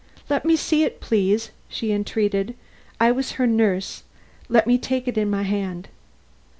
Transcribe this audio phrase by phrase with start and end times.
[0.31, 2.55] "Let me see it, please," she entreated.
[2.99, 4.01] "I was her nurse;
[4.49, 5.89] let me take it in my hand."